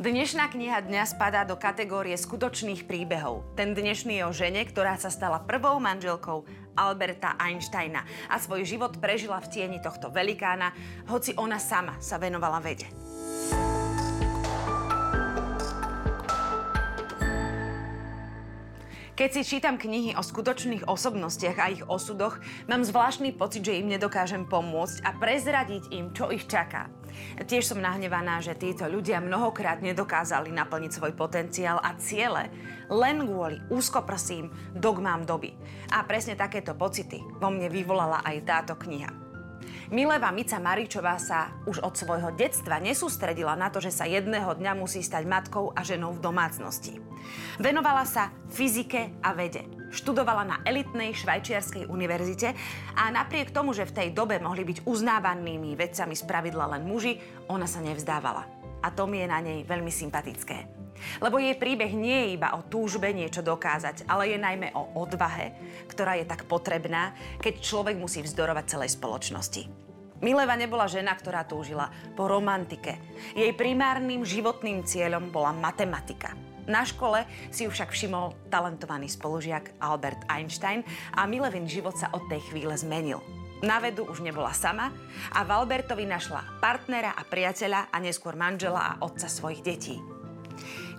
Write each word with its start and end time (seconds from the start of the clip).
Dnešná 0.00 0.48
kniha 0.48 0.80
dňa 0.88 1.04
spadá 1.12 1.44
do 1.44 1.60
kategórie 1.60 2.16
skutočných 2.16 2.88
príbehov. 2.88 3.44
Ten 3.52 3.76
dnešný 3.76 4.16
je 4.16 4.24
o 4.24 4.32
žene, 4.32 4.64
ktorá 4.64 4.96
sa 4.96 5.12
stala 5.12 5.44
prvou 5.44 5.76
manželkou 5.76 6.48
Alberta 6.72 7.36
Einsteina 7.36 8.08
a 8.32 8.40
svoj 8.40 8.64
život 8.64 8.96
prežila 8.96 9.36
v 9.44 9.52
tieni 9.52 9.76
tohto 9.76 10.08
velikána, 10.08 10.72
hoci 11.04 11.36
ona 11.36 11.60
sama 11.60 12.00
sa 12.00 12.16
venovala 12.16 12.64
vede. 12.64 12.88
Keď 19.20 19.36
si 19.36 19.42
čítam 19.44 19.76
knihy 19.76 20.16
o 20.16 20.24
skutočných 20.24 20.88
osobnostiach 20.88 21.58
a 21.60 21.68
ich 21.68 21.84
osudoch, 21.84 22.40
mám 22.72 22.80
zvláštny 22.80 23.36
pocit, 23.36 23.60
že 23.68 23.76
im 23.76 23.92
nedokážem 23.92 24.48
pomôcť 24.48 25.04
a 25.04 25.12
prezradiť 25.12 25.92
im, 25.92 26.08
čo 26.16 26.32
ich 26.32 26.48
čaká. 26.48 26.88
Tiež 27.36 27.68
som 27.68 27.84
nahnevaná, 27.84 28.40
že 28.40 28.56
títo 28.56 28.88
ľudia 28.88 29.20
mnohokrát 29.20 29.84
nedokázali 29.84 30.48
naplniť 30.56 30.96
svoj 30.96 31.12
potenciál 31.12 31.76
a 31.84 32.00
ciele 32.00 32.48
len 32.88 33.28
kvôli 33.28 33.60
úzkoprsým 33.68 34.48
dogmám 34.80 35.28
doby. 35.28 35.52
A 35.92 36.00
presne 36.08 36.32
takéto 36.32 36.72
pocity 36.72 37.20
vo 37.20 37.52
mne 37.52 37.68
vyvolala 37.68 38.24
aj 38.24 38.36
táto 38.48 38.72
kniha. 38.80 39.19
Mileva 39.90 40.30
Mica 40.30 40.62
Maričová 40.62 41.18
sa 41.18 41.50
už 41.66 41.82
od 41.82 41.94
svojho 41.98 42.30
detstva 42.36 42.78
nesústredila 42.78 43.58
na 43.58 43.72
to, 43.72 43.82
že 43.82 43.90
sa 43.90 44.06
jedného 44.06 44.54
dňa 44.54 44.72
musí 44.78 45.02
stať 45.02 45.26
matkou 45.26 45.74
a 45.74 45.80
ženou 45.82 46.14
v 46.14 46.22
domácnosti. 46.22 47.02
Venovala 47.58 48.06
sa 48.06 48.30
fyzike 48.54 49.18
a 49.24 49.34
vede. 49.34 49.66
Študovala 49.90 50.46
na 50.46 50.56
elitnej 50.62 51.10
švajčiarskej 51.18 51.90
univerzite 51.90 52.54
a 52.94 53.10
napriek 53.10 53.50
tomu, 53.50 53.74
že 53.74 53.90
v 53.90 53.96
tej 53.96 54.08
dobe 54.14 54.38
mohli 54.38 54.62
byť 54.62 54.86
uznávanými 54.86 55.74
vedcami 55.74 56.14
z 56.14 56.22
pravidla 56.22 56.78
len 56.78 56.86
muži, 56.86 57.18
ona 57.50 57.66
sa 57.66 57.82
nevzdávala. 57.82 58.59
A 58.80 58.88
to 58.92 59.04
mi 59.04 59.20
je 59.20 59.28
na 59.28 59.40
nej 59.44 59.64
veľmi 59.64 59.92
sympatické. 59.92 60.80
Lebo 61.20 61.40
jej 61.40 61.56
príbeh 61.56 61.92
nie 61.96 62.12
je 62.12 62.28
iba 62.36 62.52
o 62.56 62.64
túžbe 62.64 63.08
niečo 63.12 63.40
dokázať, 63.40 64.04
ale 64.04 64.36
je 64.36 64.38
najmä 64.40 64.72
o 64.76 65.00
odvahe, 65.00 65.56
ktorá 65.88 66.16
je 66.20 66.28
tak 66.28 66.44
potrebná, 66.44 67.16
keď 67.40 67.60
človek 67.60 67.96
musí 67.96 68.20
vzdorovať 68.20 68.64
celej 68.68 68.90
spoločnosti. 69.00 69.62
Mileva 70.20 70.52
nebola 70.52 70.84
žena, 70.84 71.16
ktorá 71.16 71.48
túžila 71.48 71.88
po 72.12 72.28
romantike. 72.28 73.00
Jej 73.32 73.56
primárnym 73.56 74.20
životným 74.20 74.84
cieľom 74.84 75.32
bola 75.32 75.56
matematika. 75.56 76.36
Na 76.68 76.84
škole 76.84 77.24
si 77.48 77.64
ju 77.64 77.72
však 77.72 77.88
všimol 77.88 78.36
talentovaný 78.52 79.08
spolužiak 79.08 79.80
Albert 79.80 80.28
Einstein 80.28 80.84
a 81.16 81.24
Milevin 81.24 81.64
život 81.64 81.96
sa 81.96 82.12
od 82.12 82.28
tej 82.28 82.44
chvíle 82.52 82.76
zmenil. 82.76 83.39
Na 83.60 83.76
vedu 83.76 84.08
už 84.08 84.24
nebola 84.24 84.56
sama 84.56 84.88
a 85.36 85.44
v 85.44 85.50
Albertovi 85.52 86.08
našla 86.08 86.60
partnera 86.64 87.12
a 87.12 87.28
priateľa 87.28 87.92
a 87.92 87.96
neskôr 88.00 88.32
manžela 88.32 88.80
a 88.80 88.96
otca 89.04 89.28
svojich 89.28 89.60
detí. 89.60 90.00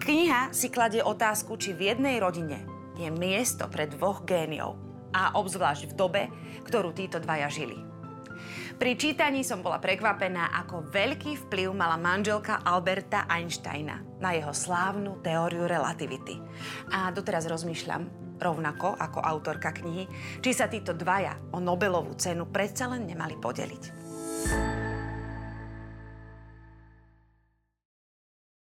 Kniha 0.00 0.56
si 0.56 0.72
kladie 0.72 1.04
otázku, 1.04 1.60
či 1.60 1.76
v 1.76 1.92
jednej 1.92 2.16
rodine 2.16 2.64
je 2.96 3.12
miesto 3.12 3.68
pre 3.68 3.84
dvoch 3.84 4.24
géniov 4.24 4.80
a 5.12 5.36
obzvlášť 5.36 5.92
v 5.92 5.96
dobe, 5.96 6.22
ktorú 6.64 6.96
títo 6.96 7.20
dvaja 7.20 7.52
žili. 7.52 7.95
Pri 8.76 8.92
čítaní 8.94 9.42
som 9.42 9.64
bola 9.64 9.80
prekvapená, 9.82 10.52
ako 10.64 10.88
veľký 10.92 11.48
vplyv 11.48 11.72
mala 11.72 11.96
manželka 11.96 12.60
Alberta 12.62 13.24
Einsteina 13.26 14.00
na 14.20 14.32
jeho 14.36 14.52
slávnu 14.52 15.20
teóriu 15.20 15.64
relativity. 15.68 16.38
A 16.92 17.10
doteraz 17.12 17.48
rozmýšľam, 17.48 18.26
rovnako 18.40 18.96
ako 18.96 19.18
autorka 19.20 19.72
knihy, 19.72 20.06
či 20.44 20.50
sa 20.52 20.68
títo 20.68 20.92
dvaja 20.92 21.36
o 21.56 21.58
Nobelovú 21.58 22.14
cenu 22.20 22.48
predsa 22.48 22.88
len 22.92 23.08
nemali 23.08 23.36
podeliť. 23.40 24.05